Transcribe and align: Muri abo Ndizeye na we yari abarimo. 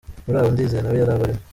Muri 0.25 0.37
abo 0.39 0.49
Ndizeye 0.53 0.81
na 0.81 0.91
we 0.91 0.97
yari 1.01 1.11
abarimo. 1.13 1.41